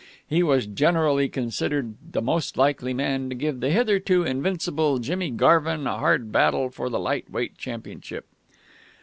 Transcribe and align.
He 0.27 0.41
was 0.41 0.65
generally 0.65 1.29
considered 1.29 1.93
the 2.11 2.23
most 2.23 2.57
likely 2.57 2.91
man 2.91 3.29
to 3.29 3.35
give 3.35 3.59
the 3.59 3.69
hitherto 3.69 4.23
invincible 4.23 4.97
Jimmy 4.97 5.29
Garvin 5.29 5.85
a 5.85 5.99
hard 5.99 6.31
battle 6.31 6.71
for 6.71 6.89
the 6.89 6.99
light 6.99 7.29
weight 7.29 7.55
championship. 7.59 8.25